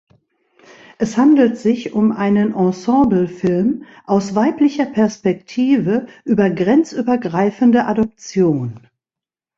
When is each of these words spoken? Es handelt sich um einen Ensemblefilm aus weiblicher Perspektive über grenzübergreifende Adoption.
Es 0.97 1.15
handelt 1.15 1.59
sich 1.59 1.93
um 1.93 2.11
einen 2.11 2.55
Ensemblefilm 2.55 3.83
aus 4.07 4.33
weiblicher 4.33 4.87
Perspektive 4.87 6.07
über 6.25 6.49
grenzübergreifende 6.49 7.85
Adoption. 7.85 8.87